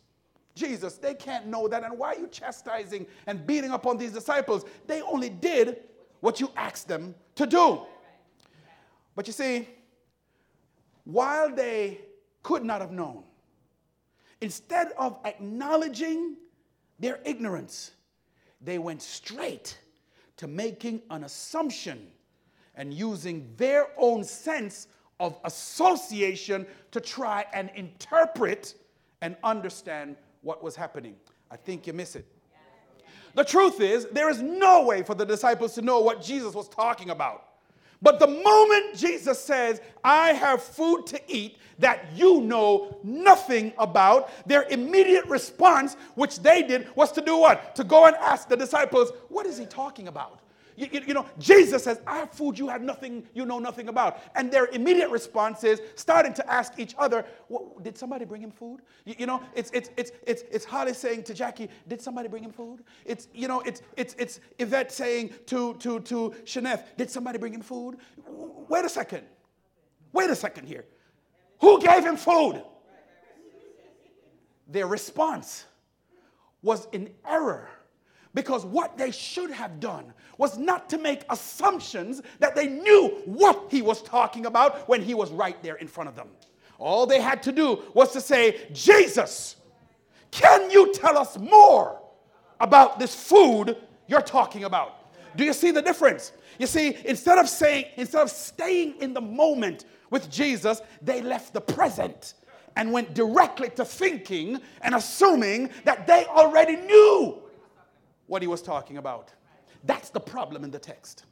Jesus, 0.57 0.95
they 0.95 1.15
can't 1.15 1.47
know 1.47 1.69
that. 1.69 1.85
And 1.85 1.97
why 1.97 2.15
are 2.15 2.19
you 2.19 2.27
chastising 2.27 3.07
and 3.29 3.47
beating 3.47 3.71
up 3.71 3.87
on 3.87 3.97
these 3.97 4.11
disciples? 4.11 4.65
They 4.89 5.01
only 5.01 5.29
did 5.29 5.85
what 6.19 6.41
you 6.41 6.51
asked 6.57 6.89
them 6.89 7.15
to 7.37 7.47
do. 7.47 7.83
But 9.15 9.29
you 9.29 9.33
see, 9.33 9.69
while 11.05 11.55
they 11.55 12.01
could 12.43 12.65
not 12.65 12.81
have 12.81 12.91
known, 12.91 13.23
instead 14.41 14.93
of 14.99 15.19
acknowledging 15.25 16.37
their 16.99 17.21
ignorance, 17.25 17.93
they 18.61 18.79
went 18.79 19.03
straight 19.03 19.79
to 20.37 20.47
making 20.47 21.03
an 21.11 21.25
assumption 21.25 22.09
and 22.75 22.95
using 22.95 23.53
their 23.57 23.89
own 23.97 24.23
sense 24.25 24.89
of 25.21 25.37
association 25.45 26.67
to 26.93 27.01
try 27.01 27.45
and 27.53 27.71
interpret 27.75 28.75
and 29.21 29.37
understand 29.43 30.17
what 30.43 30.63
was 30.63 30.77
happening. 30.77 31.17
I 31.51 31.57
think 31.57 31.87
you 31.87 31.93
miss 31.93 32.15
it. 32.15 32.27
The 33.35 33.45
truth 33.45 33.81
is, 33.81 34.07
there 34.13 34.31
is 34.31 34.41
no 34.41 34.85
way 34.85 35.03
for 35.03 35.15
the 35.15 35.27
disciples 35.27 35.75
to 35.75 35.83
know 35.83 36.01
what 36.01 36.23
Jesus 36.23 36.55
was 36.55 36.69
talking 36.69 37.11
about. 37.11 37.48
But 38.01 38.19
the 38.19 38.27
moment 38.29 38.97
Jesus 38.97 39.41
says, 39.41 39.81
I 40.05 40.33
have 40.33 40.63
food 40.63 41.07
to 41.09 41.21
eat 41.27 41.59
that 41.79 42.07
you 42.15 42.41
know 42.41 42.99
nothing 43.03 43.73
about, 43.79 44.31
their 44.47 44.65
immediate 44.65 45.27
response, 45.27 45.97
which 46.15 46.41
they 46.41 46.63
did, 46.63 46.89
was 46.97 47.13
to 47.13 47.21
do 47.21 47.37
what? 47.37 47.75
To 47.77 47.85
go 47.85 48.07
and 48.07 48.17
ask 48.17 48.49
the 48.49 48.57
disciples, 48.57 49.13
What 49.29 49.47
is 49.47 49.59
he 49.59 49.67
talking 49.67 50.09
about? 50.09 50.41
You, 50.79 50.87
you, 50.93 51.01
you, 51.09 51.15
know, 51.15 51.27
Jesus 51.41 51.83
says, 51.83 52.01
I 52.07 52.19
have 52.19 52.31
food 52.31 52.57
you 52.57 52.69
have 52.69 52.83
nothing, 52.83 53.25
you 53.35 53.45
know 53.45 53.59
nothing 53.59 53.89
about. 53.89 54.21
And 54.37 54.49
their 54.49 54.67
immediate 54.67 55.11
response 55.11 55.65
is 55.65 55.83
starting 55.97 56.33
to 56.35 56.51
ask 56.51 56.79
each 56.79 56.95
other, 56.97 57.25
did 57.83 57.99
somebody 57.99 58.25
bring 58.25 58.41
him 58.41 58.53
food? 58.53 58.83
You, 59.05 59.17
you, 59.19 59.27
know, 59.27 59.43
it's, 59.57 59.73
it's, 59.73 59.91
it's, 59.97 60.13
it's, 60.25 60.45
it's 60.53 60.65
Holly 60.65 60.95
saying 60.95 61.25
to 61.25 61.35
Jackie, 61.35 61.69
did 61.89 62.01
somebody 62.01 62.29
bring 62.29 62.45
him 62.45 62.53
food? 62.53 62.85
It's, 63.05 63.27
you 63.35 63.49
know, 63.49 63.61
it's, 63.63 63.83
it's, 63.97 64.15
it's 64.19 64.39
Yvette 64.61 64.93
saying 64.93 65.31
to, 65.47 65.75
to, 65.75 65.99
to 66.01 66.35
Shaneth, 66.45 66.85
did 66.97 67.11
somebody 67.11 67.39
bring 67.39 67.55
him 67.55 67.63
food? 67.63 67.97
Wait 68.69 68.85
a 68.85 68.89
second. 68.89 69.25
Wait 70.13 70.31
a 70.31 70.37
second 70.37 70.67
here. 70.67 70.85
Who 71.61 71.81
gave 71.81 72.05
him 72.05 72.17
food? 72.17 72.63
Their 74.69 74.87
response 74.87 75.65
was 76.63 76.87
in 76.93 77.11
error 77.27 77.69
because 78.39 78.65
what 78.65 78.97
they 78.97 79.11
should 79.11 79.51
have 79.51 79.81
done 79.81 80.15
was 80.37 80.57
not 80.57 80.89
to 80.89 80.97
make 80.97 81.23
assumptions 81.29 82.23
that 82.39 82.55
they 82.55 82.69
knew 82.69 83.21
what 83.25 83.67
he 83.69 83.83
was 83.83 84.01
talking 84.01 84.47
about 84.47 84.89
when 84.89 85.03
he 85.03 85.13
was 85.13 85.33
right 85.33 85.61
there 85.61 85.75
in 85.75 85.89
front 85.89 86.09
of 86.09 86.15
them. 86.15 86.29
All 86.79 87.05
they 87.05 87.21
had 87.21 87.43
to 87.43 87.51
do 87.51 87.83
was 87.95 88.13
to 88.13 88.21
say, 88.21 88.69
Jesus, 88.73 89.57
can 90.31 90.71
you 90.71 90.93
tell 90.93 91.19
us 91.19 91.37
more 91.37 92.01
about 92.61 93.01
this 93.01 93.13
food 93.13 93.77
you're 94.07 94.23
talking 94.23 94.63
about? 94.63 95.13
Do 95.35 95.45
you 95.45 95.53
see 95.53 95.73
the 95.73 95.83
difference? 95.83 96.31
You 96.61 96.69
see, 96.69 96.97
instead 97.07 97.39
of 97.39 97.49
saying, 97.49 97.87
instead 97.97 98.23
of 98.23 98.31
staying 98.31 99.01
in 99.01 99.15
the 99.15 99.21
moment 99.21 99.85
with 100.11 100.31
Jesus, 100.31 100.81
they 101.03 101.23
left 101.23 101.55
the 101.55 101.61
present 101.61 102.35
and 102.77 102.93
went 102.93 103.15
directly 103.15 103.71
to 103.71 103.85
thinking 103.85 104.61
and 104.83 104.95
assuming 104.95 105.71
that 105.83 106.07
they 106.07 106.25
already 106.27 106.77
knew 106.77 107.43
what 108.29 108.41
he 108.43 108.49
was 108.49 108.63
talking 108.63 108.97
about. 108.97 109.33
That's 109.85 110.11
the 110.11 110.21
problem 110.21 110.65
in 110.65 110.71
the 110.71 110.79
text. 110.79 111.25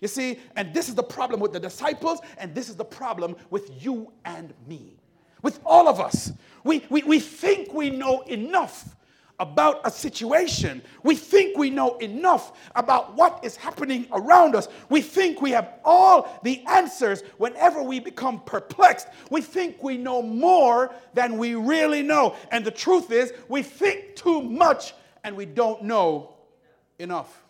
You 0.00 0.08
see, 0.08 0.38
and 0.56 0.72
this 0.72 0.88
is 0.88 0.94
the 0.94 1.02
problem 1.02 1.40
with 1.40 1.52
the 1.52 1.60
disciples, 1.60 2.20
and 2.38 2.54
this 2.54 2.68
is 2.68 2.76
the 2.76 2.84
problem 2.84 3.36
with 3.50 3.84
you 3.84 4.12
and 4.24 4.52
me, 4.66 4.96
with 5.42 5.60
all 5.64 5.88
of 5.88 6.00
us. 6.00 6.32
We, 6.64 6.84
we, 6.90 7.02
we 7.02 7.20
think 7.20 7.72
we 7.72 7.90
know 7.90 8.22
enough 8.22 8.96
about 9.38 9.80
a 9.84 9.90
situation. 9.90 10.82
We 11.02 11.14
think 11.14 11.56
we 11.56 11.70
know 11.70 11.96
enough 11.96 12.52
about 12.76 13.14
what 13.16 13.42
is 13.42 13.56
happening 13.56 14.06
around 14.12 14.54
us. 14.54 14.68
We 14.90 15.00
think 15.00 15.40
we 15.40 15.50
have 15.52 15.78
all 15.82 16.38
the 16.44 16.62
answers 16.66 17.22
whenever 17.38 17.82
we 17.82 18.00
become 18.00 18.40
perplexed. 18.40 19.08
We 19.30 19.40
think 19.40 19.82
we 19.82 19.96
know 19.96 20.20
more 20.20 20.94
than 21.14 21.38
we 21.38 21.54
really 21.54 22.02
know. 22.02 22.36
And 22.50 22.64
the 22.64 22.70
truth 22.70 23.10
is, 23.10 23.32
we 23.48 23.62
think 23.62 24.14
too 24.14 24.42
much 24.42 24.92
and 25.24 25.34
we 25.34 25.46
don't 25.46 25.82
know 25.82 26.34
enough. 27.00 27.42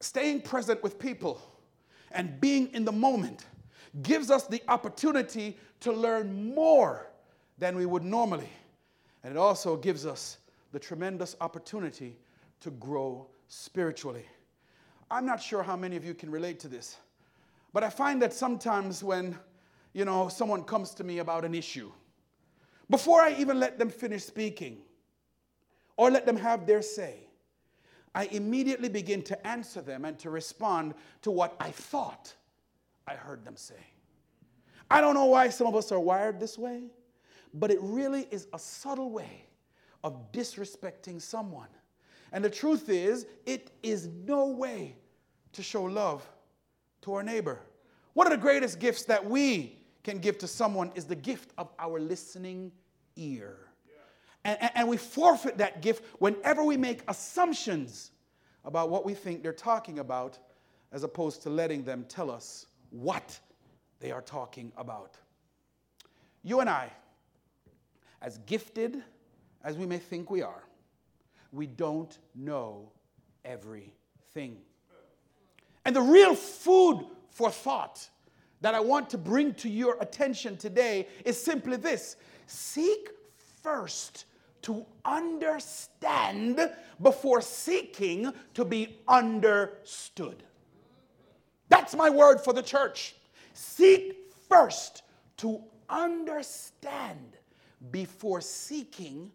Staying 0.00 0.42
present 0.42 0.82
with 0.82 0.98
people 0.98 1.40
and 2.10 2.40
being 2.40 2.72
in 2.74 2.84
the 2.84 2.92
moment 2.92 3.46
gives 4.02 4.30
us 4.30 4.46
the 4.46 4.62
opportunity 4.68 5.56
to 5.80 5.92
learn 5.92 6.54
more 6.54 7.10
than 7.58 7.76
we 7.76 7.86
would 7.86 8.02
normally. 8.02 8.50
And 9.22 9.32
it 9.32 9.38
also 9.38 9.76
gives 9.76 10.04
us 10.04 10.38
the 10.72 10.78
tremendous 10.78 11.36
opportunity 11.40 12.18
to 12.60 12.70
grow 12.72 13.26
spiritually. 13.48 14.26
I'm 15.10 15.24
not 15.24 15.40
sure 15.40 15.62
how 15.62 15.76
many 15.76 15.96
of 15.96 16.04
you 16.04 16.14
can 16.14 16.30
relate 16.30 16.58
to 16.60 16.68
this, 16.68 16.96
but 17.72 17.84
I 17.84 17.90
find 17.90 18.20
that 18.22 18.32
sometimes 18.32 19.04
when, 19.04 19.38
you 19.92 20.04
know, 20.04 20.28
someone 20.28 20.64
comes 20.64 20.90
to 20.94 21.04
me 21.04 21.18
about 21.18 21.44
an 21.44 21.54
issue, 21.54 21.92
before 22.90 23.20
I 23.20 23.34
even 23.38 23.60
let 23.60 23.78
them 23.78 23.90
finish 23.90 24.24
speaking 24.24 24.78
or 25.96 26.10
let 26.10 26.26
them 26.26 26.36
have 26.36 26.66
their 26.66 26.82
say, 26.82 27.23
I 28.14 28.24
immediately 28.26 28.88
begin 28.88 29.22
to 29.22 29.46
answer 29.46 29.80
them 29.80 30.04
and 30.04 30.18
to 30.20 30.30
respond 30.30 30.94
to 31.22 31.30
what 31.30 31.56
I 31.58 31.70
thought 31.70 32.34
I 33.06 33.14
heard 33.14 33.44
them 33.44 33.56
say. 33.56 33.74
I 34.90 35.00
don't 35.00 35.14
know 35.14 35.24
why 35.26 35.48
some 35.48 35.66
of 35.66 35.74
us 35.74 35.90
are 35.90 35.98
wired 35.98 36.38
this 36.38 36.56
way, 36.56 36.84
but 37.52 37.70
it 37.70 37.78
really 37.80 38.28
is 38.30 38.46
a 38.52 38.58
subtle 38.58 39.10
way 39.10 39.46
of 40.04 40.30
disrespecting 40.32 41.20
someone. 41.20 41.68
And 42.32 42.44
the 42.44 42.50
truth 42.50 42.88
is, 42.88 43.26
it 43.46 43.70
is 43.82 44.08
no 44.26 44.48
way 44.48 44.96
to 45.52 45.62
show 45.62 45.84
love 45.84 46.28
to 47.02 47.14
our 47.14 47.22
neighbor. 47.22 47.60
One 48.12 48.26
of 48.26 48.32
the 48.32 48.36
greatest 48.38 48.78
gifts 48.78 49.04
that 49.04 49.24
we 49.24 49.78
can 50.02 50.18
give 50.18 50.38
to 50.38 50.48
someone 50.48 50.92
is 50.94 51.06
the 51.06 51.16
gift 51.16 51.50
of 51.58 51.70
our 51.78 51.98
listening 51.98 52.70
ear. 53.16 53.56
And, 54.44 54.60
and, 54.60 54.70
and 54.74 54.88
we 54.88 54.96
forfeit 54.96 55.58
that 55.58 55.82
gift 55.82 56.04
whenever 56.18 56.62
we 56.64 56.76
make 56.76 57.02
assumptions 57.08 58.10
about 58.64 58.90
what 58.90 59.04
we 59.04 59.14
think 59.14 59.42
they're 59.42 59.52
talking 59.52 59.98
about, 59.98 60.38
as 60.92 61.02
opposed 61.02 61.42
to 61.42 61.50
letting 61.50 61.84
them 61.84 62.04
tell 62.08 62.30
us 62.30 62.66
what 62.90 63.38
they 64.00 64.10
are 64.10 64.22
talking 64.22 64.72
about. 64.76 65.16
You 66.42 66.60
and 66.60 66.68
I, 66.68 66.90
as 68.22 68.38
gifted 68.38 69.02
as 69.62 69.76
we 69.76 69.86
may 69.86 69.98
think 69.98 70.30
we 70.30 70.42
are, 70.42 70.64
we 71.52 71.66
don't 71.66 72.18
know 72.34 72.90
everything. 73.44 74.58
And 75.84 75.94
the 75.94 76.02
real 76.02 76.34
food 76.34 77.06
for 77.30 77.50
thought 77.50 78.08
that 78.60 78.74
I 78.74 78.80
want 78.80 79.10
to 79.10 79.18
bring 79.18 79.54
to 79.54 79.68
your 79.68 79.98
attention 80.00 80.56
today 80.56 81.08
is 81.24 81.42
simply 81.42 81.76
this 81.76 82.16
seek 82.46 83.10
first 83.62 84.26
to 84.64 84.84
understand 85.04 86.70
before 87.02 87.40
seeking 87.40 88.32
to 88.54 88.64
be 88.64 88.96
understood. 89.06 90.42
That's 91.68 91.94
my 91.94 92.08
word 92.08 92.40
for 92.40 92.52
the 92.52 92.62
church. 92.62 93.14
Seek 93.52 94.32
first 94.48 95.02
to 95.38 95.62
understand 95.90 97.36
before 97.90 98.40
seeking 98.40 99.30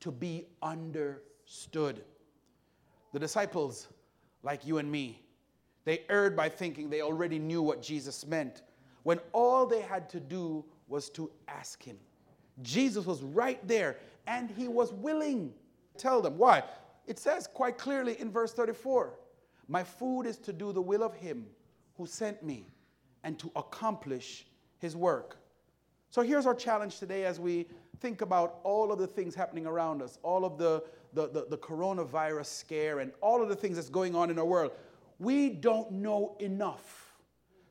to 0.00 0.10
be 0.10 0.46
understood. 0.62 2.02
The 3.12 3.18
disciples, 3.18 3.88
like 4.42 4.66
you 4.66 4.78
and 4.78 4.90
me, 4.90 5.22
they 5.84 6.04
erred 6.08 6.34
by 6.34 6.48
thinking 6.48 6.88
they 6.88 7.02
already 7.02 7.38
knew 7.38 7.60
what 7.60 7.82
Jesus 7.82 8.26
meant 8.26 8.62
when 9.02 9.20
all 9.32 9.66
they 9.66 9.80
had 9.82 10.08
to 10.10 10.20
do 10.20 10.64
was 10.88 11.10
to 11.10 11.30
ask 11.48 11.82
him. 11.82 11.98
Jesus 12.62 13.06
was 13.06 13.22
right 13.22 13.66
there 13.66 13.98
and 14.26 14.50
he 14.50 14.68
was 14.68 14.92
willing. 14.92 15.52
To 15.94 15.98
tell 15.98 16.22
them 16.22 16.38
why. 16.38 16.62
It 17.06 17.18
says 17.18 17.46
quite 17.46 17.78
clearly 17.78 18.20
in 18.20 18.30
verse 18.30 18.52
34 18.52 19.14
My 19.68 19.82
food 19.82 20.22
is 20.22 20.38
to 20.38 20.52
do 20.52 20.72
the 20.72 20.82
will 20.82 21.02
of 21.02 21.14
him 21.14 21.46
who 21.96 22.06
sent 22.06 22.42
me 22.42 22.66
and 23.24 23.38
to 23.38 23.50
accomplish 23.56 24.46
his 24.78 24.96
work. 24.96 25.36
So 26.10 26.22
here's 26.22 26.46
our 26.46 26.54
challenge 26.54 26.98
today 26.98 27.24
as 27.24 27.38
we 27.38 27.66
think 28.00 28.22
about 28.22 28.60
all 28.64 28.90
of 28.92 28.98
the 28.98 29.06
things 29.06 29.34
happening 29.34 29.66
around 29.66 30.02
us, 30.02 30.18
all 30.22 30.44
of 30.44 30.58
the, 30.58 30.82
the, 31.12 31.28
the, 31.28 31.46
the, 31.50 31.58
coronavirus 31.58 32.46
scare, 32.46 33.00
and 33.00 33.12
all 33.20 33.42
of 33.42 33.48
the 33.48 33.54
things 33.54 33.76
that's 33.76 33.90
going 33.90 34.16
on 34.16 34.30
in 34.30 34.38
our 34.38 34.44
world. 34.44 34.72
We 35.18 35.50
don't 35.50 35.92
know 35.92 36.36
enough 36.40 37.14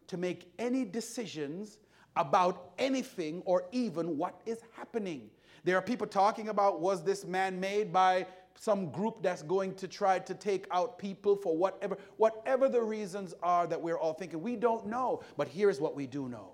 to 0.07 0.17
make 0.17 0.51
any 0.59 0.85
decisions 0.85 1.79
about 2.19 2.73
anything 2.77 3.41
or 3.45 3.63
even 3.71 4.17
what 4.17 4.41
is 4.45 4.59
happening. 4.75 5.29
There 5.63 5.77
are 5.77 5.81
people 5.81 6.05
talking 6.05 6.49
about 6.49 6.81
was 6.81 7.01
this 7.03 7.25
man 7.25 7.59
made 7.59 7.91
by 7.91 8.27
some 8.55 8.91
group 8.91 9.23
that's 9.23 9.41
going 9.41 9.73
to 9.75 9.87
try 9.87 10.19
to 10.19 10.33
take 10.33 10.67
out 10.69 10.99
people 10.99 11.35
for 11.37 11.55
whatever 11.55 11.97
whatever 12.17 12.67
the 12.67 12.81
reasons 12.81 13.33
are 13.41 13.65
that 13.67 13.81
we're 13.81 13.97
all 13.97 14.13
thinking. 14.13 14.41
We 14.41 14.57
don't 14.57 14.85
know 14.85 15.23
but 15.37 15.47
here's 15.47 15.79
what 15.79 15.95
we 15.95 16.05
do 16.05 16.27
know. 16.27 16.51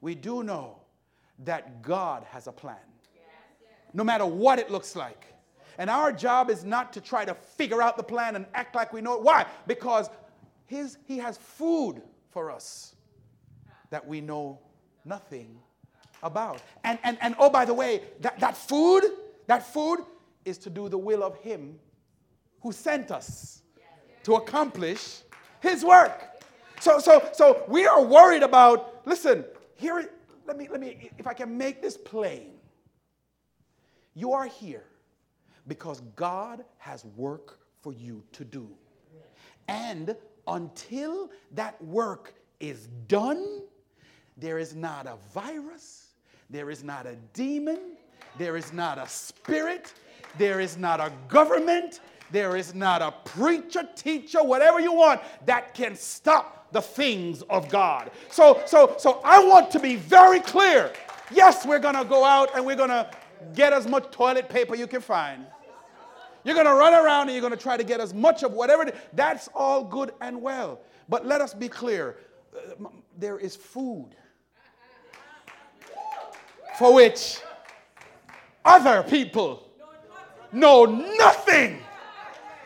We 0.00 0.16
do 0.16 0.42
know 0.42 0.80
that 1.44 1.82
God 1.82 2.24
has 2.24 2.48
a 2.48 2.52
plan. 2.52 2.76
No 3.94 4.02
matter 4.02 4.26
what 4.26 4.58
it 4.58 4.70
looks 4.70 4.96
like. 4.96 5.26
And 5.78 5.88
our 5.88 6.12
job 6.12 6.50
is 6.50 6.64
not 6.64 6.92
to 6.94 7.00
try 7.00 7.24
to 7.24 7.34
figure 7.34 7.80
out 7.80 7.96
the 7.96 8.02
plan 8.02 8.36
and 8.36 8.46
act 8.54 8.74
like 8.74 8.92
we 8.92 9.00
know 9.00 9.14
it. 9.14 9.22
Why? 9.22 9.46
Because 9.66 10.10
his 10.66 10.98
he 11.04 11.18
has 11.18 11.36
food 11.36 12.02
for 12.30 12.50
us 12.50 12.96
that 13.92 14.06
we 14.06 14.20
know 14.20 14.58
nothing 15.04 15.58
about 16.22 16.62
and 16.84 16.98
and, 17.02 17.18
and 17.20 17.34
oh 17.38 17.50
by 17.50 17.64
the 17.64 17.74
way 17.74 18.02
that, 18.20 18.38
that 18.38 18.56
food 18.56 19.02
that 19.46 19.66
food 19.72 20.00
is 20.44 20.58
to 20.58 20.70
do 20.70 20.88
the 20.88 20.98
will 20.98 21.22
of 21.22 21.36
Him 21.38 21.78
who 22.60 22.72
sent 22.72 23.10
us 23.10 23.62
to 24.22 24.34
accomplish 24.36 25.20
His 25.60 25.84
work. 25.84 26.44
So, 26.80 26.98
so, 26.98 27.28
so 27.32 27.64
we 27.68 27.86
are 27.86 28.02
worried 28.02 28.42
about, 28.42 29.06
listen, 29.06 29.44
here, 29.76 30.10
let 30.46 30.56
me, 30.56 30.68
let 30.70 30.80
me, 30.80 31.10
if 31.18 31.26
I 31.26 31.32
can 31.32 31.56
make 31.56 31.80
this 31.80 31.96
plain. 31.96 32.50
You 34.14 34.32
are 34.32 34.46
here 34.46 34.84
because 35.66 36.00
God 36.16 36.64
has 36.78 37.04
work 37.16 37.60
for 37.80 37.92
you 37.92 38.22
to 38.32 38.44
do. 38.44 38.68
And 39.68 40.16
until 40.46 41.30
that 41.52 41.82
work 41.82 42.34
is 42.60 42.88
done, 43.06 43.62
there 44.36 44.58
is 44.58 44.74
not 44.74 45.06
a 45.06 45.16
virus, 45.32 46.06
there 46.50 46.70
is 46.70 46.82
not 46.82 47.06
a 47.06 47.16
demon, 47.32 47.96
there 48.38 48.56
is 48.56 48.72
not 48.72 48.98
a 48.98 49.08
spirit, 49.08 49.92
there 50.38 50.60
is 50.60 50.76
not 50.76 51.00
a 51.00 51.12
government, 51.28 52.00
there 52.30 52.56
is 52.56 52.74
not 52.74 53.02
a 53.02 53.12
preacher, 53.28 53.86
teacher, 53.94 54.42
whatever 54.42 54.80
you 54.80 54.92
want 54.92 55.20
that 55.44 55.74
can 55.74 55.94
stop 55.94 56.72
the 56.72 56.80
things 56.80 57.42
of 57.42 57.68
God. 57.68 58.10
So, 58.30 58.62
so, 58.64 58.96
so 58.98 59.20
I 59.24 59.44
want 59.44 59.70
to 59.72 59.78
be 59.78 59.96
very 59.96 60.40
clear. 60.40 60.92
Yes, 61.30 61.66
we're 61.66 61.78
gonna 61.78 62.04
go 62.04 62.24
out 62.24 62.54
and 62.54 62.64
we're 62.64 62.76
gonna 62.76 63.10
get 63.54 63.72
as 63.72 63.86
much 63.86 64.10
toilet 64.10 64.48
paper 64.48 64.74
you 64.74 64.86
can 64.86 65.02
find. 65.02 65.46
You're 66.44 66.56
gonna 66.56 66.74
run 66.74 66.94
around 66.94 67.28
and 67.28 67.32
you're 67.32 67.42
gonna 67.42 67.56
try 67.56 67.76
to 67.76 67.84
get 67.84 68.00
as 68.00 68.14
much 68.14 68.42
of 68.42 68.52
whatever. 68.52 68.90
That's 69.12 69.48
all 69.54 69.84
good 69.84 70.12
and 70.20 70.40
well. 70.40 70.80
But 71.08 71.26
let 71.26 71.40
us 71.40 71.52
be 71.54 71.68
clear 71.68 72.16
uh, 72.56 72.88
there 73.18 73.38
is 73.38 73.56
food 73.56 74.10
for 76.78 76.94
which 76.94 77.40
other 78.64 79.02
people 79.02 79.68
know 80.52 80.84
nothing 80.84 81.78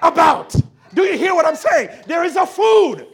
about. 0.03 0.55
Do 0.95 1.03
you 1.03 1.19
hear 1.19 1.35
what 1.35 1.47
I'm 1.47 1.57
saying? 1.57 1.91
There 2.07 2.25
is 2.25 2.37
a 2.37 2.47
food 2.47 3.07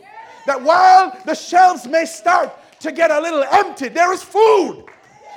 that 0.47 0.61
while 0.61 1.17
the 1.25 1.35
shelves 1.35 1.87
may 1.87 2.05
start 2.05 2.53
to 2.81 2.93
get 2.93 3.11
a 3.11 3.21
little 3.21 3.45
empty, 3.45 3.89
there 3.89 4.13
is 4.13 4.23
food. 4.23 4.85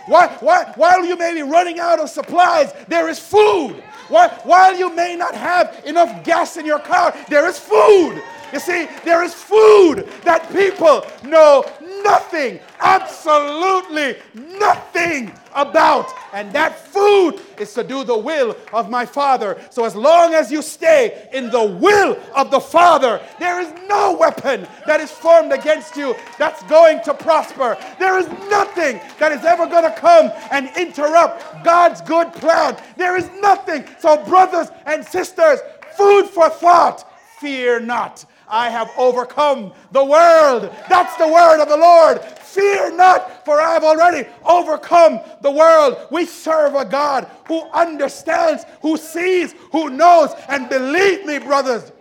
While, 0.07 0.29
while, 0.39 0.65
while 0.75 1.05
you 1.05 1.17
may 1.17 1.33
be 1.33 1.41
running 1.41 1.79
out 1.79 1.99
of 1.99 2.09
supplies, 2.09 2.73
there 2.87 3.09
is 3.09 3.17
food. 3.17 3.83
While 4.09 4.77
you 4.77 4.93
may 4.95 5.15
not 5.15 5.33
have 5.33 5.81
enough 5.85 6.23
gas 6.23 6.57
in 6.57 6.65
your 6.65 6.79
car, 6.79 7.15
there 7.27 7.47
is 7.47 7.57
food. 7.57 8.21
You 8.53 8.59
see, 8.59 8.87
there 9.03 9.23
is 9.23 9.33
food 9.33 10.07
that 10.23 10.51
people 10.53 11.03
know 11.23 11.65
nothing, 12.05 12.59
absolutely 12.79 14.15
nothing 14.33 15.33
about. 15.55 16.13
And 16.33 16.53
that 16.53 16.77
food 16.77 17.41
is 17.59 17.73
to 17.73 17.83
do 17.83 18.03
the 18.03 18.17
will 18.17 18.55
of 18.71 18.89
my 18.89 19.05
Father. 19.05 19.59
So 19.71 19.83
as 19.85 19.95
long 19.95 20.33
as 20.33 20.51
you 20.51 20.61
stay 20.61 21.27
in 21.33 21.49
the 21.49 21.63
will 21.63 22.17
of 22.35 22.51
the 22.51 22.59
Father, 22.59 23.19
there 23.39 23.59
is 23.59 23.73
no 23.89 24.15
weapon 24.17 24.67
that 24.85 24.99
is 25.01 25.11
formed 25.11 25.51
against 25.51 25.97
you 25.97 26.15
that's 26.37 26.61
going 26.63 27.01
to 27.03 27.13
prosper. 27.13 27.77
There 27.99 28.17
is 28.19 28.27
nothing 28.49 29.01
that 29.19 29.31
is 29.31 29.43
ever 29.43 29.65
going 29.65 29.89
to 29.91 29.97
come 29.99 30.31
and 30.51 30.69
interrupt 30.77 31.63
God's 31.63 32.01
good 32.01 32.31
plan. 32.33 32.77
There 32.97 33.17
is 33.17 33.29
nothing. 33.41 33.83
So, 33.99 34.23
brothers 34.25 34.67
and 34.85 35.03
sisters, 35.03 35.59
food 35.97 36.27
for 36.27 36.49
thought, 36.49 37.11
fear 37.39 37.79
not. 37.79 38.25
I 38.47 38.69
have 38.69 38.91
overcome 38.97 39.73
the 39.91 40.03
world. 40.03 40.73
That's 40.89 41.15
the 41.17 41.27
word 41.27 41.61
of 41.61 41.69
the 41.69 41.77
Lord. 41.77 42.21
Fear 42.21 42.95
not, 42.95 43.43
for 43.43 43.59
I 43.59 43.73
have 43.73 43.83
already 43.83 44.29
overcome 44.45 45.19
the 45.41 45.51
world. 45.51 46.07
We 46.11 46.25
serve 46.25 46.75
a 46.75 46.85
God 46.85 47.29
who 47.47 47.61
understands, 47.71 48.65
who 48.81 48.97
sees, 48.97 49.53
who 49.71 49.89
knows. 49.89 50.31
And 50.47 50.69
believe 50.69 51.25
me, 51.25 51.39
brothers, 51.39 51.91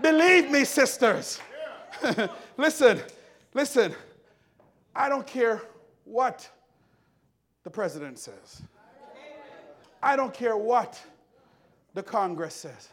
believe 0.00 0.50
me, 0.50 0.64
sisters. 0.64 1.40
listen, 2.56 3.00
listen. 3.52 3.94
I 4.94 5.08
don't 5.08 5.26
care 5.26 5.62
what 6.04 6.48
the 7.62 7.70
president 7.70 8.18
says, 8.18 8.62
I 10.02 10.16
don't 10.16 10.32
care 10.32 10.56
what 10.56 11.00
the 11.94 12.02
Congress 12.02 12.54
says. 12.54 12.88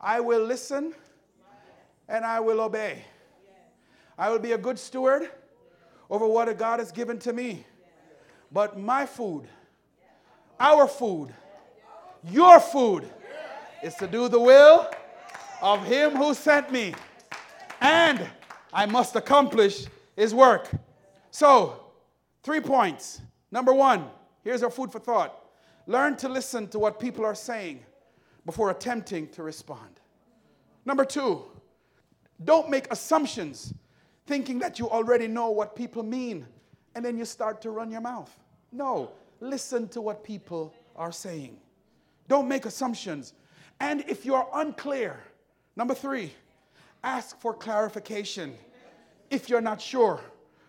I 0.00 0.20
will 0.20 0.44
listen 0.44 0.94
and 2.08 2.24
I 2.24 2.40
will 2.40 2.60
obey. 2.60 3.04
I 4.18 4.30
will 4.30 4.38
be 4.38 4.52
a 4.52 4.58
good 4.58 4.78
steward 4.78 5.30
over 6.08 6.26
what 6.26 6.56
God 6.58 6.78
has 6.78 6.92
given 6.92 7.18
to 7.20 7.32
me. 7.32 7.64
But 8.50 8.78
my 8.78 9.06
food, 9.06 9.46
our 10.58 10.86
food, 10.86 11.34
your 12.24 12.60
food 12.60 13.08
is 13.82 13.94
to 13.96 14.06
do 14.06 14.28
the 14.28 14.40
will 14.40 14.88
of 15.60 15.84
Him 15.84 16.16
who 16.16 16.34
sent 16.34 16.72
me. 16.72 16.94
And 17.80 18.28
I 18.72 18.86
must 18.86 19.16
accomplish 19.16 19.86
His 20.16 20.34
work. 20.34 20.70
So, 21.30 21.80
three 22.42 22.60
points. 22.60 23.20
Number 23.50 23.72
one, 23.74 24.06
here's 24.42 24.62
our 24.62 24.70
food 24.70 24.90
for 24.90 24.98
thought 24.98 25.42
learn 25.88 26.16
to 26.16 26.28
listen 26.28 26.66
to 26.68 26.78
what 26.78 26.98
people 26.98 27.24
are 27.24 27.34
saying 27.34 27.80
before 28.44 28.70
attempting 28.70 29.28
to 29.28 29.42
respond. 29.42 30.00
Number 30.84 31.04
two, 31.04 31.42
don't 32.44 32.70
make 32.70 32.90
assumptions 32.92 33.72
thinking 34.26 34.58
that 34.58 34.78
you 34.78 34.90
already 34.90 35.28
know 35.28 35.50
what 35.50 35.76
people 35.76 36.02
mean 36.02 36.46
and 36.94 37.04
then 37.04 37.16
you 37.16 37.24
start 37.24 37.60
to 37.62 37.70
run 37.70 37.90
your 37.90 38.00
mouth. 38.00 38.30
No, 38.72 39.12
listen 39.40 39.88
to 39.88 40.00
what 40.00 40.24
people 40.24 40.74
are 40.96 41.12
saying. 41.12 41.58
Don't 42.28 42.48
make 42.48 42.66
assumptions. 42.66 43.34
And 43.80 44.04
if 44.08 44.26
you 44.26 44.34
are 44.34 44.48
unclear, 44.54 45.22
number 45.76 45.94
three, 45.94 46.32
ask 47.04 47.38
for 47.40 47.54
clarification 47.54 48.54
if 49.30 49.48
you're 49.48 49.60
not 49.60 49.80
sure 49.80 50.20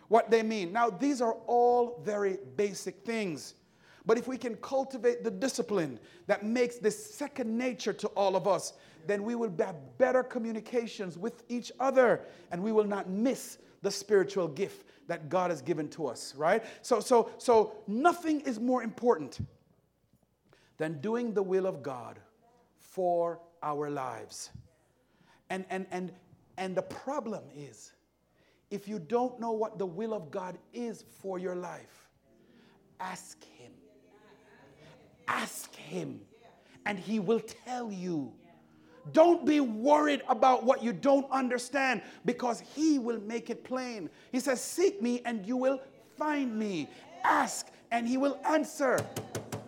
what 0.07 0.29
they 0.29 0.43
mean. 0.43 0.71
Now, 0.71 0.89
these 0.89 1.21
are 1.21 1.33
all 1.47 1.99
very 2.03 2.37
basic 2.55 3.03
things. 3.05 3.55
But 4.07 4.17
if 4.17 4.25
we 4.25 4.37
can 4.37 4.55
cultivate 4.55 5.25
the 5.25 5.29
discipline 5.29 5.99
that 6.27 6.43
makes 6.43 6.77
this 6.77 7.13
second 7.13 7.55
nature 7.55 7.91
to 7.91 8.07
all 8.09 8.37
of 8.37 8.47
us, 8.47 8.73
then 9.05 9.23
we 9.23 9.35
will 9.35 9.53
have 9.59 9.75
better 9.97 10.23
communications 10.23 11.17
with 11.17 11.43
each 11.49 11.73
other 11.79 12.21
and 12.51 12.63
we 12.63 12.71
will 12.71 12.85
not 12.85 13.09
miss 13.09 13.57
the 13.81 13.91
spiritual 13.91 14.47
gift 14.47 14.87
that 15.07 15.29
God 15.29 15.51
has 15.51 15.61
given 15.61 15.89
to 15.89 16.07
us, 16.07 16.33
right? 16.35 16.63
So 16.81 17.01
so 17.01 17.29
so 17.37 17.73
nothing 17.85 18.39
is 18.41 18.59
more 18.59 18.81
important 18.81 19.39
than 20.77 21.01
doing 21.01 21.33
the 21.33 21.43
will 21.43 21.67
of 21.67 21.83
God 21.83 22.19
for 22.77 23.39
our 23.61 23.89
lives. 23.89 24.51
And 25.49 25.65
and 25.69 25.85
and 25.91 26.13
and 26.57 26.75
the 26.75 26.81
problem 26.81 27.43
is 27.53 27.91
if 28.71 28.87
you 28.87 28.99
don't 28.99 29.37
know 29.39 29.51
what 29.51 29.77
the 29.77 29.85
will 29.85 30.13
of 30.13 30.31
God 30.31 30.57
is 30.73 31.03
for 31.19 31.39
your 31.39 31.55
life, 31.55 32.09
ask 32.99 33.43
him. 33.43 33.71
Ask 35.27 35.75
him 35.75 36.21
and 36.85 36.97
he 36.97 37.19
will 37.19 37.41
tell 37.41 37.91
you. 37.91 38.33
Don't 39.13 39.45
be 39.45 39.59
worried 39.59 40.21
about 40.27 40.63
what 40.63 40.83
you 40.83 40.91
don't 40.93 41.29
understand 41.31 42.01
because 42.25 42.59
He 42.59 42.99
will 42.99 43.19
make 43.21 43.49
it 43.49 43.63
plain. 43.63 44.09
He 44.31 44.39
says, 44.39 44.61
Seek 44.61 45.01
me 45.01 45.21
and 45.25 45.45
you 45.45 45.55
will 45.55 45.81
find 46.17 46.57
me. 46.57 46.89
Ask 47.23 47.67
and 47.91 48.07
He 48.07 48.17
will 48.17 48.39
answer. 48.45 48.99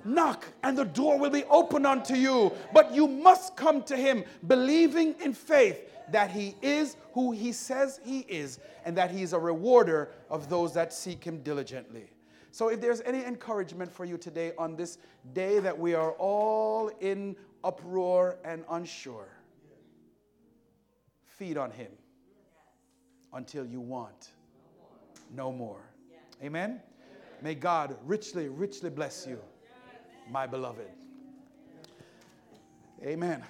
Knock 0.05 0.45
and 0.63 0.77
the 0.77 0.85
door 0.85 1.19
will 1.19 1.29
be 1.29 1.43
open 1.45 1.85
unto 1.85 2.15
you. 2.15 2.51
But 2.73 2.93
you 2.93 3.07
must 3.07 3.55
come 3.55 3.83
to 3.83 3.95
Him 3.95 4.23
believing 4.47 5.15
in 5.21 5.33
faith 5.33 5.89
that 6.11 6.31
He 6.31 6.55
is 6.61 6.97
who 7.13 7.31
He 7.31 7.51
says 7.51 7.99
He 8.03 8.19
is 8.21 8.59
and 8.85 8.97
that 8.97 9.11
He 9.11 9.23
is 9.23 9.33
a 9.33 9.39
rewarder 9.39 10.09
of 10.29 10.49
those 10.49 10.73
that 10.73 10.93
seek 10.93 11.23
Him 11.23 11.41
diligently. 11.43 12.09
So, 12.51 12.69
if 12.69 12.81
there's 12.81 13.01
any 13.01 13.23
encouragement 13.23 13.91
for 13.91 14.05
you 14.05 14.17
today 14.17 14.53
on 14.57 14.75
this 14.75 14.97
day 15.33 15.59
that 15.59 15.77
we 15.77 15.93
are 15.93 16.11
all 16.13 16.89
in 16.99 17.35
uproar 17.63 18.37
and 18.43 18.63
unsure, 18.71 19.29
feed 21.25 21.57
on 21.57 21.71
Him 21.71 21.91
until 23.33 23.65
you 23.65 23.79
want 23.79 24.29
no 25.35 25.51
more. 25.51 25.81
Amen? 26.43 26.81
May 27.41 27.55
God 27.55 27.95
richly, 28.05 28.49
richly 28.49 28.89
bless 28.89 29.25
you, 29.27 29.39
my 30.29 30.47
beloved. 30.47 30.89
Amen. 33.03 33.43